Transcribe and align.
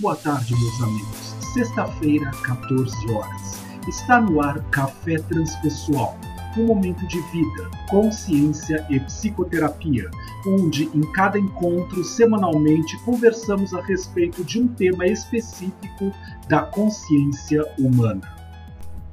boa 0.00 0.16
tarde, 0.16 0.54
meus 0.54 0.80
amigos. 0.80 1.36
Sexta-feira, 1.52 2.30
14 2.42 3.12
horas. 3.12 3.60
Está 3.86 4.18
no 4.18 4.40
ar 4.40 4.58
Café 4.70 5.18
Transpessoal, 5.18 6.16
um 6.56 6.66
momento 6.66 7.06
de 7.06 7.20
vida, 7.30 7.70
consciência 7.90 8.86
e 8.88 8.98
psicoterapia, 9.00 10.10
onde 10.46 10.84
em 10.84 11.02
cada 11.12 11.38
encontro, 11.38 12.02
semanalmente, 12.02 12.98
conversamos 13.04 13.74
a 13.74 13.82
respeito 13.82 14.42
de 14.42 14.62
um 14.62 14.68
tema 14.68 15.06
específico 15.06 16.10
da 16.48 16.62
consciência 16.62 17.62
humana. 17.78 18.22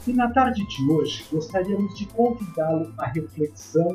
E 0.07 0.13
na 0.13 0.31
tarde 0.31 0.65
de 0.65 0.89
hoje, 0.89 1.25
gostaríamos 1.29 1.97
de 1.97 2.05
convidá-lo 2.05 2.93
à 2.97 3.07
reflexão 3.07 3.89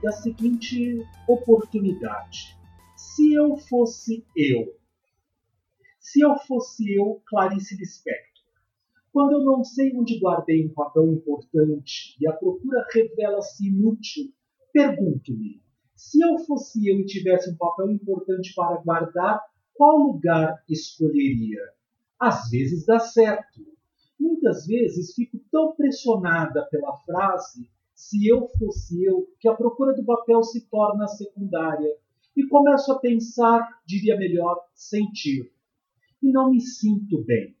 da 0.00 0.12
seguinte 0.12 1.04
oportunidade. 1.26 2.56
Se 2.96 3.34
eu 3.34 3.56
fosse 3.56 4.24
eu, 4.36 4.72
se 6.06 6.20
eu 6.20 6.36
fosse 6.46 6.94
eu, 6.94 7.20
Clarice 7.26 7.76
Lispector, 7.76 8.44
quando 9.12 9.32
eu 9.32 9.44
não 9.44 9.64
sei 9.64 9.92
onde 9.96 10.20
guardei 10.20 10.64
um 10.64 10.72
papel 10.72 11.12
importante 11.12 12.16
e 12.20 12.28
a 12.28 12.32
procura 12.32 12.86
revela-se 12.92 13.66
inútil, 13.66 14.32
pergunto-me: 14.72 15.60
se 15.96 16.24
eu 16.24 16.38
fosse 16.38 16.86
eu 16.86 17.00
e 17.00 17.06
tivesse 17.06 17.50
um 17.50 17.56
papel 17.56 17.90
importante 17.90 18.54
para 18.54 18.80
guardar, 18.82 19.42
qual 19.74 19.98
lugar 19.98 20.62
escolheria? 20.68 21.60
Às 22.20 22.50
vezes 22.50 22.86
dá 22.86 23.00
certo. 23.00 23.66
Muitas 24.18 24.64
vezes 24.64 25.12
fico 25.12 25.40
tão 25.50 25.74
pressionada 25.74 26.68
pela 26.70 26.96
frase 26.98 27.68
se 27.96 28.28
eu 28.28 28.48
fosse 28.60 29.02
eu 29.02 29.26
que 29.40 29.48
a 29.48 29.54
procura 29.56 29.92
do 29.92 30.04
papel 30.04 30.44
se 30.44 30.68
torna 30.70 31.08
secundária 31.08 31.96
e 32.36 32.46
começo 32.46 32.92
a 32.92 33.00
pensar, 33.00 33.68
diria 33.84 34.16
melhor, 34.16 34.56
sentir 34.72 35.55
e 36.26 36.32
não 36.32 36.50
me 36.50 36.60
sinto 36.60 37.22
bem. 37.24 37.54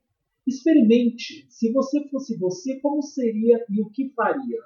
Experimente, 0.46 1.46
se 1.48 1.72
você 1.72 2.08
fosse 2.08 2.36
você, 2.36 2.80
como 2.80 3.00
seria 3.02 3.64
e 3.70 3.80
o 3.80 3.90
que 3.90 4.10
faria. 4.10 4.60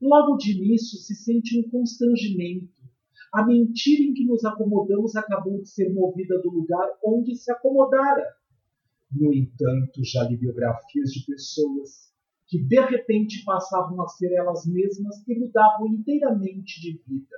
Logo 0.00 0.36
de 0.36 0.52
início 0.52 0.98
se 0.98 1.14
sente 1.14 1.58
um 1.58 1.70
constrangimento. 1.70 2.82
A 3.32 3.46
mentira 3.46 4.02
em 4.02 4.14
que 4.14 4.24
nos 4.24 4.44
acomodamos 4.44 5.16
acabou 5.16 5.60
de 5.60 5.68
ser 5.68 5.92
movida 5.92 6.40
do 6.40 6.50
lugar 6.50 6.86
onde 7.04 7.34
se 7.34 7.50
acomodara. 7.50 8.26
No 9.10 9.32
entanto, 9.32 10.04
já 10.04 10.22
li 10.24 10.36
biografias 10.36 11.10
de 11.10 11.24
pessoas 11.24 12.12
que 12.46 12.62
de 12.62 12.80
repente 12.80 13.44
passavam 13.44 14.02
a 14.02 14.08
ser 14.08 14.32
elas 14.32 14.66
mesmas 14.66 15.26
e 15.26 15.38
mudavam 15.38 15.86
inteiramente 15.88 16.80
de 16.80 17.00
vida. 17.06 17.36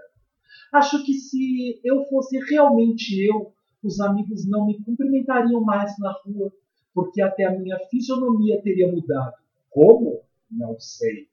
Acho 0.72 1.04
que 1.04 1.14
se 1.14 1.80
eu 1.84 2.04
fosse 2.06 2.36
realmente 2.50 3.24
eu, 3.24 3.53
os 3.86 4.00
amigos 4.00 4.48
não 4.48 4.66
me 4.66 4.82
cumprimentariam 4.82 5.60
mais 5.60 5.98
na 5.98 6.12
rua, 6.12 6.52
porque 6.94 7.20
até 7.20 7.44
a 7.44 7.58
minha 7.58 7.78
fisionomia 7.90 8.60
teria 8.62 8.90
mudado. 8.90 9.34
Como? 9.70 10.20
Não 10.50 10.78
sei. 10.78 11.28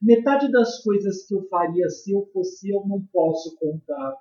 Metade 0.00 0.50
das 0.50 0.82
coisas 0.82 1.24
que 1.26 1.34
eu 1.34 1.46
faria 1.48 1.88
se 1.88 2.12
eu 2.12 2.26
fosse 2.32 2.70
eu 2.70 2.84
não 2.86 3.00
posso 3.12 3.56
contar. 3.56 4.16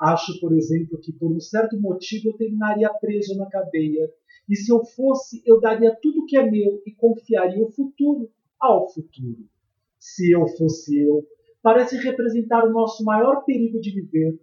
Acho, 0.00 0.38
por 0.38 0.52
exemplo, 0.52 1.00
que 1.00 1.12
por 1.12 1.32
um 1.32 1.40
certo 1.40 1.80
motivo 1.80 2.28
eu 2.28 2.36
terminaria 2.36 2.92
preso 3.00 3.36
na 3.36 3.46
cadeia. 3.46 4.08
E 4.48 4.54
se 4.54 4.70
eu 4.70 4.84
fosse, 4.84 5.42
eu 5.44 5.58
daria 5.58 5.96
tudo 6.00 6.26
que 6.26 6.36
é 6.36 6.48
meu 6.48 6.80
e 6.86 6.92
confiaria 6.92 7.64
o 7.64 7.72
futuro 7.72 8.30
ao 8.60 8.88
futuro. 8.88 9.48
Se 9.98 10.30
eu 10.30 10.46
fosse 10.46 10.96
eu, 11.00 11.26
parece 11.62 11.96
representar 11.96 12.64
o 12.64 12.72
nosso 12.72 13.02
maior 13.02 13.44
perigo 13.44 13.80
de 13.80 13.90
viver, 13.90 14.38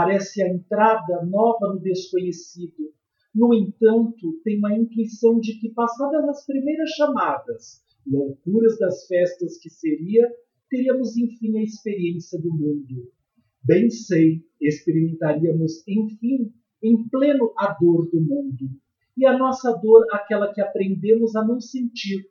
Parece 0.00 0.40
a 0.44 0.48
entrada 0.48 1.26
nova 1.26 1.74
no 1.74 1.80
desconhecido. 1.80 2.92
No 3.34 3.52
entanto, 3.52 4.40
tem 4.44 4.56
uma 4.58 4.78
intuição 4.78 5.40
de 5.40 5.58
que, 5.58 5.70
passadas 5.70 6.24
as 6.28 6.46
primeiras 6.46 6.90
chamadas, 6.90 7.82
loucuras 8.06 8.78
das 8.78 9.08
festas 9.08 9.58
que 9.58 9.68
seria, 9.68 10.24
teríamos 10.70 11.16
enfim 11.16 11.58
a 11.58 11.64
experiência 11.64 12.40
do 12.40 12.48
mundo. 12.48 13.10
Bem 13.64 13.90
sei, 13.90 14.40
experimentaríamos, 14.60 15.82
enfim, 15.88 16.52
em 16.80 17.08
pleno 17.08 17.52
a 17.58 17.72
dor 17.72 18.08
do 18.08 18.20
mundo. 18.20 18.70
E 19.16 19.26
a 19.26 19.36
nossa 19.36 19.72
dor, 19.82 20.06
aquela 20.12 20.54
que 20.54 20.60
aprendemos 20.60 21.34
a 21.34 21.44
não 21.44 21.60
sentir, 21.60 22.24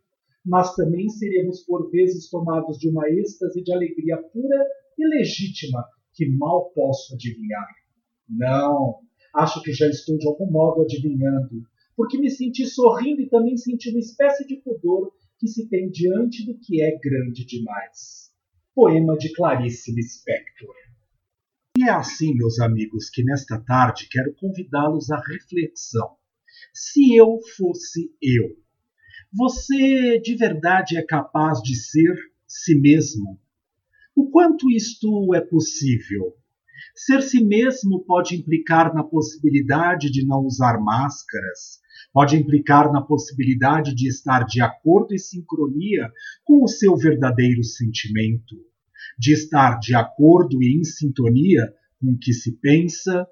mas 0.46 0.74
também 0.74 1.10
seremos 1.10 1.66
por 1.66 1.92
vezes 1.92 2.30
tomados 2.30 2.78
de 2.78 2.88
uma 2.88 3.10
êxtase 3.10 3.62
de 3.62 3.74
alegria 3.74 4.24
pura 4.32 4.66
e 4.98 5.06
legítima, 5.06 5.84
que 6.18 6.28
mal 6.36 6.72
posso 6.72 7.14
adivinhar. 7.14 7.68
Não, 8.28 9.00
acho 9.36 9.62
que 9.62 9.72
já 9.72 9.88
estou 9.88 10.18
de 10.18 10.28
algum 10.28 10.52
modo 10.52 10.82
adivinhando, 10.82 11.62
porque 11.96 12.18
me 12.18 12.30
senti 12.30 12.66
sorrindo 12.66 13.22
e 13.22 13.30
também 13.30 13.56
senti 13.56 13.92
uma 13.92 14.00
espécie 14.00 14.46
de 14.48 14.58
pudor 14.58 15.14
que 15.40 15.48
se 15.48 15.70
tem 15.70 15.90
diante 15.92 16.44
do 16.44 16.58
que 16.58 16.82
é 16.82 16.98
grande 16.98 17.46
demais. 17.46 18.32
Poema 18.74 19.16
de 19.16 19.32
Clarice 19.34 19.94
Lispector. 19.94 20.74
E 21.78 21.84
é 21.84 21.92
assim, 21.92 22.34
meus 22.34 22.60
amigos, 22.60 23.10
que 23.12 23.24
nesta 23.24 23.60
tarde 23.60 24.10
quero 24.10 24.34
convidá-los 24.34 25.12
à 25.12 25.22
reflexão. 25.22 26.18
Se 26.74 27.16
eu 27.16 27.38
fosse 27.56 28.12
eu, 28.20 28.58
você 29.32 30.20
de 30.20 30.36
verdade 30.36 30.98
é 30.98 31.06
capaz 31.06 31.62
de 31.62 31.76
ser 31.76 32.16
si 32.48 32.74
mesmo 32.80 33.40
o 34.18 34.32
quanto 34.32 34.72
isto 34.72 35.36
é 35.36 35.42
possível? 35.42 36.34
Ser 36.96 37.22
si 37.22 37.46
mesmo 37.46 38.04
pode 38.04 38.36
implicar 38.36 38.92
na 38.92 39.04
possibilidade 39.04 40.10
de 40.10 40.26
não 40.26 40.40
usar 40.40 40.80
máscaras, 40.80 41.80
pode 42.12 42.36
implicar 42.36 42.92
na 42.92 43.00
possibilidade 43.00 43.94
de 43.94 44.08
estar 44.08 44.44
de 44.46 44.60
acordo 44.60 45.14
e 45.14 45.20
sincronia 45.20 46.12
com 46.44 46.64
o 46.64 46.68
seu 46.68 46.98
verdadeiro 46.98 47.64
sentimento, 47.64 48.56
de 49.20 49.34
estar 49.34 49.78
de 49.78 49.94
acordo 49.94 50.64
e 50.64 50.80
em 50.80 50.84
sintonia 50.84 51.72
com 52.00 52.14
o 52.14 52.18
que 52.18 52.34
se 52.34 52.58
pensa, 52.60 53.28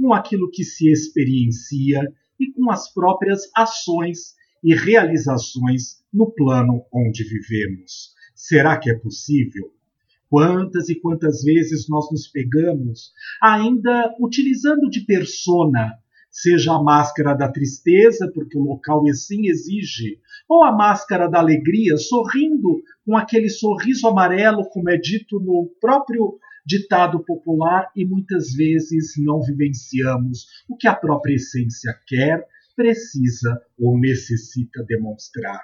com 0.00 0.12
aquilo 0.12 0.52
que 0.52 0.62
se 0.62 0.88
experiencia 0.88 2.00
e 2.38 2.52
com 2.52 2.70
as 2.70 2.92
próprias 2.94 3.40
ações 3.56 4.36
e 4.62 4.72
realizações 4.72 6.00
no 6.12 6.32
plano 6.32 6.84
onde 6.94 7.24
vivemos. 7.24 8.14
Será 8.36 8.78
que 8.78 8.88
é 8.88 8.94
possível? 8.94 9.76
Quantas 10.30 10.88
e 10.88 11.00
quantas 11.00 11.42
vezes 11.42 11.88
nós 11.88 12.10
nos 12.10 12.28
pegamos 12.28 13.12
ainda 13.42 14.14
utilizando 14.20 14.90
de 14.90 15.00
persona, 15.00 15.98
seja 16.30 16.72
a 16.72 16.82
máscara 16.82 17.34
da 17.34 17.50
tristeza, 17.50 18.30
porque 18.32 18.56
o 18.56 18.62
local 18.62 19.02
assim 19.08 19.48
exige, 19.48 20.20
ou 20.48 20.62
a 20.64 20.72
máscara 20.72 21.28
da 21.28 21.38
alegria, 21.38 21.96
sorrindo 21.96 22.82
com 23.04 23.16
aquele 23.16 23.48
sorriso 23.48 24.06
amarelo, 24.06 24.68
como 24.68 24.90
é 24.90 24.96
dito 24.98 25.40
no 25.40 25.70
próprio 25.80 26.38
ditado 26.64 27.24
popular, 27.24 27.90
e 27.96 28.04
muitas 28.04 28.52
vezes 28.52 29.14
não 29.16 29.40
vivenciamos 29.42 30.46
o 30.68 30.76
que 30.76 30.86
a 30.86 30.94
própria 30.94 31.36
essência 31.36 31.94
quer, 32.06 32.46
precisa 32.76 33.60
ou 33.78 33.98
necessita 33.98 34.84
demonstrar. 34.86 35.60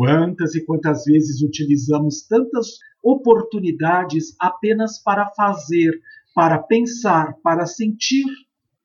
Quantas 0.00 0.54
e 0.54 0.64
quantas 0.64 1.04
vezes 1.04 1.42
utilizamos 1.42 2.26
tantas 2.26 2.78
oportunidades 3.04 4.34
apenas 4.40 4.98
para 4.98 5.28
fazer, 5.36 5.92
para 6.34 6.58
pensar, 6.58 7.34
para 7.42 7.66
sentir 7.66 8.24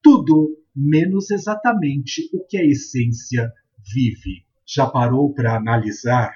tudo, 0.04 0.58
menos 0.76 1.32
exatamente 1.32 2.30
o 2.34 2.46
que 2.46 2.58
a 2.58 2.66
essência 2.66 3.50
vive. 3.94 4.44
Já 4.68 4.88
parou 4.88 5.34
para 5.34 5.56
analisar? 5.56 6.34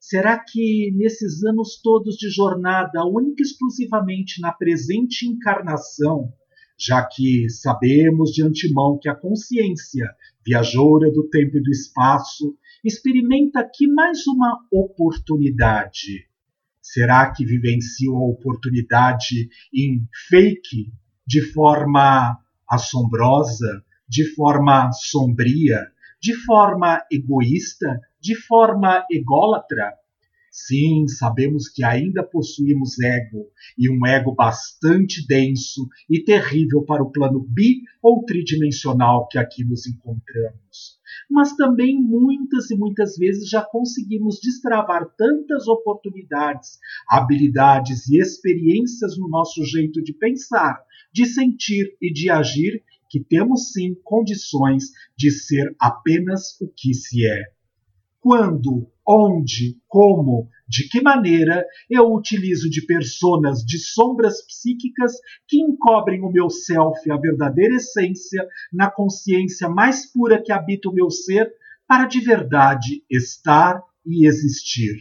Será 0.00 0.36
que 0.36 0.90
nesses 0.96 1.44
anos 1.44 1.80
todos 1.80 2.16
de 2.16 2.28
jornada, 2.28 3.06
única 3.06 3.40
e 3.40 3.46
exclusivamente 3.46 4.40
na 4.40 4.50
presente 4.50 5.28
encarnação, 5.28 6.32
já 6.76 7.06
que 7.06 7.48
sabemos 7.48 8.32
de 8.32 8.42
antemão 8.42 8.98
que 9.00 9.08
a 9.08 9.14
consciência, 9.14 10.10
viajoura 10.44 11.08
do 11.12 11.28
tempo 11.28 11.56
e 11.56 11.62
do 11.62 11.70
espaço, 11.70 12.56
experimenta 12.84 13.60
aqui 13.60 13.86
mais 13.86 14.26
uma 14.26 14.58
oportunidade. 14.70 16.26
Será 16.80 17.32
que 17.32 17.44
vivencio 17.44 18.16
a 18.16 18.26
oportunidade 18.26 19.48
em 19.72 20.06
fake, 20.28 20.92
de 21.26 21.40
forma 21.52 22.36
assombrosa, 22.68 23.84
de 24.08 24.34
forma 24.34 24.90
sombria, 24.92 25.86
de 26.20 26.34
forma 26.44 27.00
egoísta, 27.10 28.00
de 28.20 28.34
forma 28.34 29.06
ególatra? 29.10 30.01
Sim, 30.54 31.08
sabemos 31.08 31.66
que 31.66 31.82
ainda 31.82 32.22
possuímos 32.22 33.00
ego, 33.00 33.50
e 33.78 33.90
um 33.90 34.06
ego 34.06 34.34
bastante 34.34 35.26
denso 35.26 35.88
e 36.10 36.22
terrível 36.22 36.82
para 36.82 37.02
o 37.02 37.10
plano 37.10 37.40
bi 37.40 37.80
ou 38.02 38.22
tridimensional 38.22 39.26
que 39.28 39.38
aqui 39.38 39.64
nos 39.64 39.86
encontramos. 39.86 41.00
Mas 41.30 41.56
também 41.56 41.98
muitas 41.98 42.70
e 42.70 42.76
muitas 42.76 43.16
vezes 43.16 43.48
já 43.48 43.64
conseguimos 43.64 44.40
destravar 44.42 45.08
tantas 45.16 45.66
oportunidades, 45.66 46.78
habilidades 47.08 48.06
e 48.10 48.20
experiências 48.20 49.16
no 49.16 49.30
nosso 49.30 49.64
jeito 49.64 50.02
de 50.02 50.12
pensar, 50.12 50.84
de 51.10 51.24
sentir 51.24 51.96
e 51.98 52.12
de 52.12 52.28
agir 52.28 52.84
que 53.08 53.24
temos 53.24 53.72
sim 53.72 53.94
condições 54.04 54.90
de 55.16 55.30
ser 55.30 55.74
apenas 55.80 56.60
o 56.60 56.68
que 56.68 56.92
se 56.92 57.26
é. 57.26 57.42
Quando, 58.20 58.91
onde, 59.06 59.76
como, 59.88 60.48
de 60.68 60.88
que 60.88 61.00
maneira 61.00 61.64
eu 61.90 62.12
utilizo 62.12 62.70
de 62.70 62.84
personas 62.86 63.58
de 63.60 63.78
sombras 63.78 64.44
psíquicas 64.46 65.12
que 65.46 65.60
encobrem 65.60 66.22
o 66.22 66.30
meu 66.30 66.48
self, 66.48 67.10
a 67.10 67.16
verdadeira 67.16 67.76
essência, 67.76 68.46
na 68.72 68.90
consciência 68.90 69.68
mais 69.68 70.10
pura 70.10 70.42
que 70.42 70.52
habita 70.52 70.88
o 70.88 70.94
meu 70.94 71.10
ser, 71.10 71.52
para 71.86 72.06
de 72.06 72.20
verdade 72.20 73.04
estar 73.10 73.82
e 74.06 74.26
existir. 74.26 74.96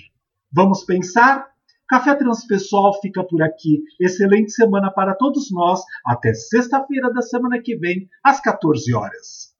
Vamos 0.52 0.84
pensar? 0.84 1.50
Café 1.88 2.16
Transpessoal 2.16 3.00
fica 3.02 3.24
por 3.24 3.42
aqui. 3.42 3.84
Excelente 4.00 4.52
semana 4.52 4.92
para 4.92 5.16
todos 5.16 5.52
nós. 5.52 5.82
Até 6.06 6.34
sexta-feira 6.34 7.12
da 7.12 7.22
semana 7.22 7.62
que 7.62 7.76
vem, 7.76 8.10
às 8.24 8.42
14 8.42 8.94
horas. 8.94 9.51